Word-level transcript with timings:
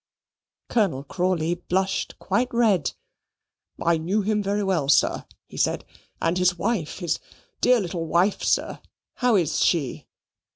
Colonel 0.67 1.03
Crawley 1.03 1.53
blushed 1.53 2.17
quite 2.17 2.51
red. 2.51 2.93
"I 3.79 3.99
knew 3.99 4.23
him 4.23 4.41
very 4.41 4.63
well, 4.63 4.89
sir," 4.89 5.25
he 5.45 5.57
said, 5.57 5.85
"and 6.19 6.39
his 6.39 6.57
wife, 6.57 6.97
his 6.97 7.19
dear 7.61 7.79
little 7.79 8.07
wife, 8.07 8.41
sir 8.43 8.81
how 9.17 9.35
is 9.35 9.63
she?" 9.63 10.07